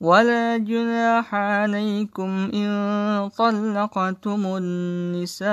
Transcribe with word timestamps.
ولا 0.00 0.56
جناح 0.56 1.34
عليكم 1.34 2.50
إن 2.54 3.28
طلقتم 3.38 4.46
النساء 4.46 5.52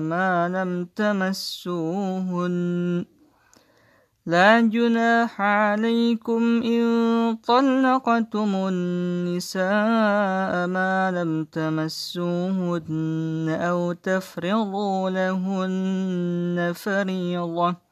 ما 0.00 0.48
لم 0.48 0.84
تمسوهن. 0.96 2.52
لا 4.26 4.60
جناح 4.60 5.40
عليكم 5.40 6.62
إن 6.62 7.36
طلقتم 7.36 8.54
النساء 8.54 9.62
ما 10.66 11.10
لم 11.10 11.44
تمسوهن 11.44 12.88
أو 13.60 13.92
تفرضوا 13.92 15.10
لهن 15.10 16.72
فريضة. 16.74 17.91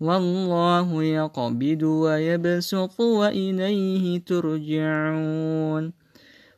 والله 0.00 1.02
يقبض 1.02 1.82
ويبسط 1.82 3.00
وإليه 3.00 4.24
ترجعون. 4.24 5.92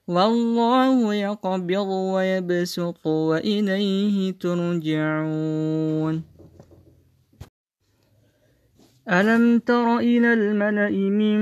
والله 0.08 1.14
يقبض 1.14 1.88
ويبسط 1.88 3.06
وإليه 3.06 4.30
ترجعون. 4.30 6.22
ألم 9.10 9.58
تر 9.58 9.98
إلى 9.98 10.32
الملأ 10.32 10.90
من 10.90 11.38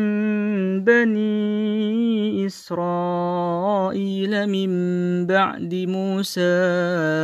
بني 0.85 2.47
إسرائيل؟ 2.47 3.36
من 4.46 4.70
بعد 5.26 5.75
موسى 5.75 6.40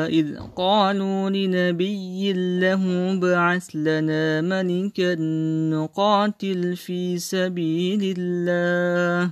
إذ 0.09 0.37
قالوا 0.57 1.31
لنبي 1.31 2.33
له 2.61 3.15
بعث 3.21 3.71
لنا 3.75 4.41
ملكا 4.41 5.15
نقاتل 5.75 6.77
في 6.77 7.19
سبيل 7.19 8.15
الله. 8.19 9.31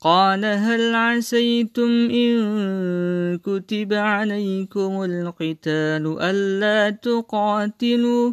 قال 0.00 0.44
هل 0.44 0.94
عسيتم 0.94 2.10
إن 2.10 2.38
كتب 3.38 3.92
عليكم 3.92 5.02
القتال 5.02 6.04
ألا 6.20 6.90
تقاتلوا؟ 6.90 8.32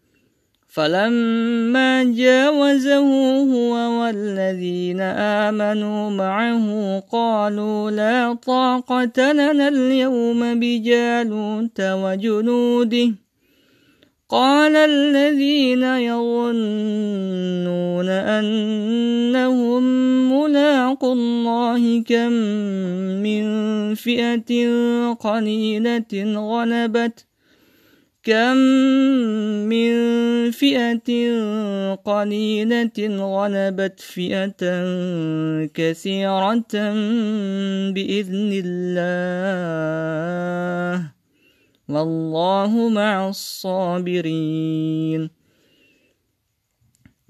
فلما 0.73 2.03
جاوزه 2.03 2.97
هو 3.39 3.73
والذين 4.01 5.01
آمنوا 5.01 6.09
معه 6.09 6.99
قالوا 6.99 7.91
لا 7.91 8.33
طاقة 8.33 9.31
لنا 9.31 9.67
اليوم 9.67 10.59
بجالوت 10.59 11.81
وجنوده. 11.81 13.11
قال 14.29 14.75
الذين 14.75 15.83
يظنون 15.83 16.49
أنهم 18.09 19.83
ملاقوا 20.33 21.13
الله 21.13 22.03
كم 22.03 22.31
من 23.23 23.43
فئة 23.95 24.51
قليلة 25.13 26.11
غلبت 26.35 27.30
كم 28.23 28.57
من 29.65 29.93
فئة 30.51 31.09
قليلة 31.95 32.91
غلبت 32.99 33.99
فئة 33.99 34.61
كثيرة 35.73 36.73
بإذن 37.91 38.51
الله. 38.65 39.81
والله 41.89 42.89
مع 42.89 43.29
الصابرين. 43.29 45.40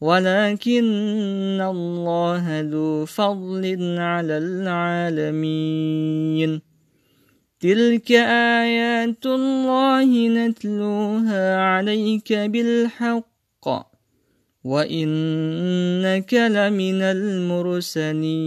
ولكن 0.00 1.60
الله 1.60 2.60
ذو 2.60 3.06
فضل 3.06 3.64
على 3.98 4.38
العالمين. 4.38 5.80
تلك 7.60 8.12
آيات 8.62 9.26
الله 9.26 10.28
نتلوها 10.28 11.56
عليك 11.56 12.32
بالحق 12.32 13.68
وإنك 14.64 16.34
لمن 16.34 17.02
المرسلين. 17.02 18.40